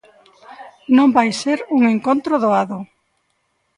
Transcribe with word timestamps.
Non 0.97 1.09
vai 1.15 1.29
ser 1.41 1.57
un 1.77 1.83
encontro 1.95 2.33
doado. 2.43 2.77